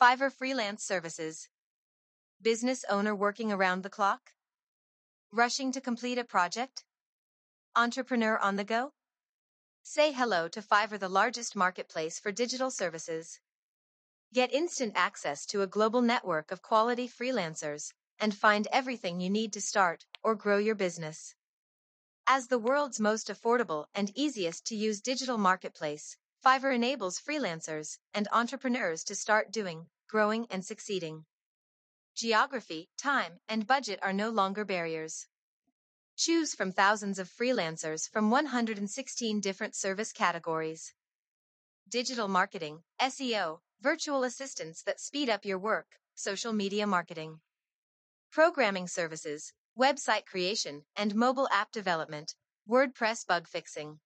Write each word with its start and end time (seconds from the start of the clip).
Fiverr 0.00 0.30
freelance 0.30 0.84
services. 0.84 1.48
Business 2.40 2.84
owner 2.88 3.16
working 3.16 3.50
around 3.50 3.82
the 3.82 3.90
clock? 3.90 4.30
Rushing 5.32 5.72
to 5.72 5.80
complete 5.80 6.18
a 6.18 6.24
project? 6.24 6.84
Entrepreneur 7.74 8.38
on 8.38 8.54
the 8.54 8.62
go? 8.62 8.92
Say 9.82 10.12
hello 10.12 10.46
to 10.50 10.62
Fiverr, 10.62 11.00
the 11.00 11.08
largest 11.08 11.56
marketplace 11.56 12.20
for 12.20 12.30
digital 12.30 12.70
services. 12.70 13.40
Get 14.32 14.54
instant 14.54 14.92
access 14.94 15.44
to 15.46 15.62
a 15.62 15.66
global 15.66 16.00
network 16.00 16.52
of 16.52 16.62
quality 16.62 17.08
freelancers 17.08 17.92
and 18.20 18.32
find 18.32 18.68
everything 18.70 19.18
you 19.18 19.30
need 19.30 19.52
to 19.54 19.60
start 19.60 20.06
or 20.22 20.36
grow 20.36 20.58
your 20.58 20.76
business. 20.76 21.34
As 22.28 22.46
the 22.46 22.58
world's 22.60 23.00
most 23.00 23.26
affordable 23.26 23.86
and 23.96 24.16
easiest 24.16 24.64
to 24.66 24.76
use 24.76 25.00
digital 25.00 25.38
marketplace, 25.38 26.16
Fiverr 26.44 26.74
enables 26.74 27.20
freelancers 27.20 27.98
and 28.14 28.28
entrepreneurs 28.32 29.02
to 29.04 29.14
start 29.14 29.50
doing, 29.50 29.88
growing, 30.08 30.46
and 30.50 30.64
succeeding. 30.64 31.24
Geography, 32.14 32.88
time, 32.96 33.40
and 33.48 33.66
budget 33.66 33.98
are 34.02 34.12
no 34.12 34.30
longer 34.30 34.64
barriers. 34.64 35.26
Choose 36.16 36.54
from 36.54 36.72
thousands 36.72 37.18
of 37.18 37.28
freelancers 37.28 38.08
from 38.08 38.30
116 38.30 39.40
different 39.40 39.74
service 39.74 40.12
categories. 40.12 40.94
Digital 41.88 42.28
marketing, 42.28 42.82
SEO, 43.00 43.60
virtual 43.80 44.24
assistants 44.24 44.82
that 44.82 45.00
speed 45.00 45.28
up 45.28 45.44
your 45.44 45.58
work, 45.58 45.86
social 46.14 46.52
media 46.52 46.86
marketing, 46.86 47.40
programming 48.30 48.86
services, 48.86 49.52
website 49.78 50.26
creation 50.26 50.84
and 50.96 51.14
mobile 51.14 51.48
app 51.52 51.70
development, 51.72 52.34
WordPress 52.68 53.26
bug 53.26 53.48
fixing, 53.48 54.00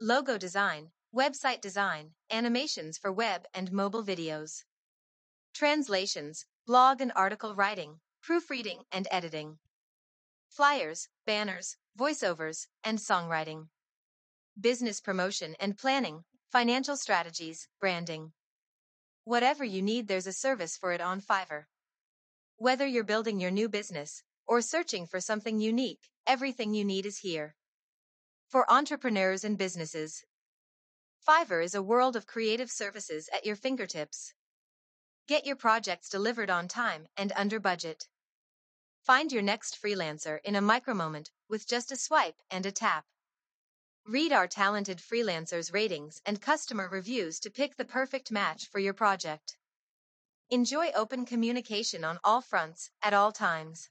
logo 0.00 0.38
design, 0.38 0.90
website 1.16 1.62
design, 1.62 2.10
animations 2.30 2.98
for 2.98 3.10
web 3.10 3.46
and 3.54 3.72
mobile 3.72 4.04
videos, 4.04 4.64
translations, 5.54 6.44
blog 6.66 7.00
and 7.00 7.10
article 7.16 7.54
writing, 7.54 7.98
proofreading 8.22 8.82
and 8.92 9.08
editing 9.10 9.58
flyers, 10.50 11.08
banners, 11.26 11.76
voiceovers, 11.98 12.66
and 12.82 12.98
songwriting. 12.98 13.68
Business 14.58 15.00
promotion 15.00 15.54
and 15.60 15.76
planning, 15.76 16.24
financial 16.50 16.96
strategies, 16.96 17.68
branding. 17.78 18.32
Whatever 19.24 19.64
you 19.64 19.82
need, 19.82 20.08
there's 20.08 20.26
a 20.26 20.32
service 20.32 20.76
for 20.76 20.92
it 20.92 21.00
on 21.00 21.20
Fiverr. 21.20 21.64
Whether 22.56 22.86
you're 22.86 23.04
building 23.04 23.38
your 23.38 23.50
new 23.50 23.68
business 23.68 24.22
or 24.46 24.62
searching 24.62 25.06
for 25.06 25.20
something 25.20 25.60
unique, 25.60 26.08
everything 26.26 26.72
you 26.72 26.84
need 26.84 27.04
is 27.04 27.18
here. 27.18 27.54
For 28.48 28.70
entrepreneurs 28.70 29.44
and 29.44 29.58
businesses, 29.58 30.24
Fiverr 31.26 31.64
is 31.64 31.74
a 31.74 31.82
world 31.82 32.14
of 32.14 32.28
creative 32.28 32.70
services 32.70 33.28
at 33.32 33.44
your 33.44 33.56
fingertips. 33.56 34.32
Get 35.26 35.44
your 35.44 35.56
projects 35.56 36.08
delivered 36.08 36.50
on 36.50 36.68
time 36.68 37.08
and 37.16 37.32
under 37.34 37.58
budget. 37.58 38.06
Find 39.02 39.32
your 39.32 39.42
next 39.42 39.76
freelancer 39.82 40.38
in 40.44 40.54
a 40.54 40.62
micromoment 40.62 41.30
with 41.48 41.66
just 41.66 41.90
a 41.90 41.96
swipe 41.96 42.40
and 42.48 42.64
a 42.64 42.70
tap. 42.70 43.06
Read 44.04 44.32
our 44.32 44.46
talented 44.46 44.98
freelancers' 44.98 45.72
ratings 45.72 46.22
and 46.24 46.40
customer 46.40 46.88
reviews 46.88 47.40
to 47.40 47.50
pick 47.50 47.74
the 47.74 47.84
perfect 47.84 48.30
match 48.30 48.68
for 48.68 48.78
your 48.78 48.94
project. 48.94 49.56
Enjoy 50.48 50.90
open 50.94 51.26
communication 51.26 52.04
on 52.04 52.20
all 52.22 52.40
fronts 52.40 52.92
at 53.02 53.14
all 53.14 53.32
times. 53.32 53.90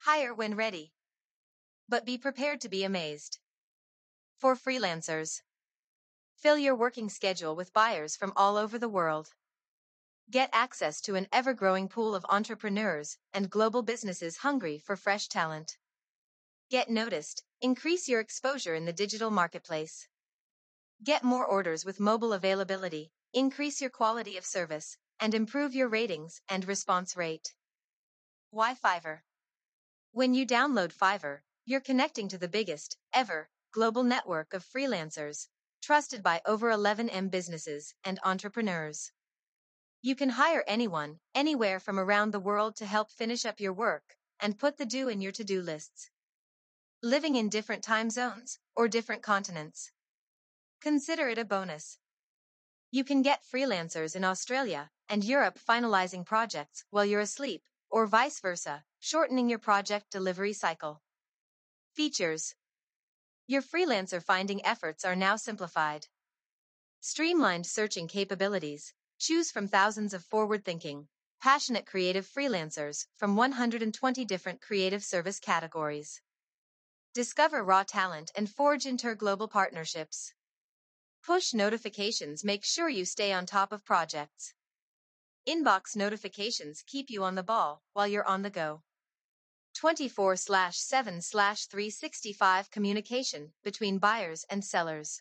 Hire 0.00 0.34
when 0.34 0.56
ready. 0.56 0.92
But 1.88 2.04
be 2.04 2.18
prepared 2.18 2.60
to 2.60 2.68
be 2.68 2.84
amazed. 2.84 3.38
For 4.36 4.54
freelancers, 4.54 5.40
fill 6.34 6.58
your 6.58 6.74
working 6.74 7.08
schedule 7.08 7.56
with 7.56 7.72
buyers 7.72 8.16
from 8.16 8.32
all 8.36 8.56
over 8.56 8.78
the 8.78 8.88
world. 8.88 9.34
Get 10.30 10.50
access 10.52 11.00
to 11.02 11.14
an 11.14 11.28
ever 11.32 11.54
growing 11.54 11.88
pool 11.88 12.14
of 12.14 12.24
entrepreneurs 12.28 13.18
and 13.32 13.50
global 13.50 13.82
businesses 13.82 14.38
hungry 14.38 14.78
for 14.78 14.96
fresh 14.96 15.28
talent. 15.28 15.76
Get 16.70 16.88
noticed, 16.88 17.44
increase 17.60 18.08
your 18.08 18.20
exposure 18.20 18.74
in 18.74 18.84
the 18.84 18.92
digital 18.92 19.30
marketplace. 19.30 20.08
Get 21.02 21.22
more 21.22 21.44
orders 21.44 21.84
with 21.84 22.00
mobile 22.00 22.32
availability, 22.32 23.12
increase 23.32 23.80
your 23.80 23.90
quality 23.90 24.36
of 24.36 24.46
service, 24.46 24.96
and 25.20 25.34
improve 25.34 25.74
your 25.74 25.88
ratings 25.88 26.40
and 26.48 26.66
response 26.66 27.16
rate. 27.16 27.54
Why 28.50 28.74
Fiverr? 28.74 29.20
When 30.12 30.32
you 30.32 30.46
download 30.46 30.92
Fiverr, 30.92 31.40
you're 31.64 31.80
connecting 31.80 32.28
to 32.28 32.38
the 32.38 32.48
biggest, 32.48 32.96
ever, 33.12 33.50
global 33.72 34.02
network 34.02 34.54
of 34.54 34.64
freelancers, 34.64 35.48
trusted 35.84 36.22
by 36.22 36.40
over 36.46 36.70
11M 36.70 37.30
businesses 37.30 37.94
and 38.04 38.18
entrepreneurs. 38.24 39.12
You 40.00 40.16
can 40.16 40.30
hire 40.30 40.64
anyone, 40.66 41.18
anywhere 41.34 41.78
from 41.78 41.98
around 41.98 42.30
the 42.30 42.40
world 42.40 42.74
to 42.76 42.86
help 42.86 43.10
finish 43.10 43.44
up 43.44 43.60
your 43.60 43.74
work 43.74 44.16
and 44.40 44.58
put 44.58 44.78
the 44.78 44.86
do 44.86 45.10
in 45.10 45.20
your 45.20 45.32
to 45.32 45.44
do 45.44 45.60
lists. 45.60 46.10
Living 47.02 47.36
in 47.36 47.50
different 47.50 47.84
time 47.84 48.08
zones 48.08 48.58
or 48.74 48.88
different 48.88 49.22
continents. 49.22 49.90
Consider 50.80 51.28
it 51.28 51.36
a 51.36 51.44
bonus. 51.44 51.98
You 52.90 53.04
can 53.04 53.20
get 53.20 53.44
freelancers 53.44 54.16
in 54.16 54.24
Australia 54.24 54.90
and 55.10 55.22
Europe 55.22 55.58
finalizing 55.58 56.24
projects 56.24 56.84
while 56.88 57.04
you're 57.04 57.20
asleep, 57.20 57.62
or 57.90 58.06
vice 58.06 58.40
versa, 58.40 58.84
shortening 59.00 59.50
your 59.50 59.58
project 59.58 60.10
delivery 60.10 60.54
cycle. 60.54 61.02
Features 61.92 62.54
Your 63.46 63.62
freelancer 63.62 64.22
finding 64.22 64.64
efforts 64.64 65.04
are 65.04 65.16
now 65.16 65.36
simplified. 65.36 66.06
Streamlined 67.00 67.66
searching 67.66 68.08
capabilities 68.08 68.94
Choose 69.18 69.50
from 69.50 69.68
thousands 69.68 70.12
of 70.12 70.24
forward 70.24 70.64
thinking, 70.64 71.08
passionate 71.40 71.86
creative 71.86 72.26
freelancers 72.26 73.06
from 73.16 73.36
120 73.36 74.24
different 74.24 74.60
creative 74.60 75.04
service 75.04 75.38
categories. 75.38 76.20
Discover 77.14 77.62
raw 77.62 77.84
talent 77.84 78.32
and 78.34 78.50
forge 78.50 78.84
interglobal 78.84 79.50
partnerships. 79.50 80.34
Push 81.22 81.54
notifications 81.54 82.44
make 82.44 82.64
sure 82.64 82.88
you 82.88 83.04
stay 83.04 83.32
on 83.32 83.46
top 83.46 83.72
of 83.72 83.84
projects. 83.84 84.52
Inbox 85.48 85.94
notifications 85.94 86.82
keep 86.86 87.08
you 87.08 87.22
on 87.22 87.34
the 87.34 87.42
ball 87.42 87.82
while 87.92 88.08
you're 88.08 88.26
on 88.26 88.42
the 88.42 88.50
go. 88.50 88.82
24 89.74 90.36
7 90.36 91.20
365 91.20 92.70
communication 92.70 93.52
between 93.64 93.98
buyers 93.98 94.44
and 94.48 94.64
sellers. 94.64 95.20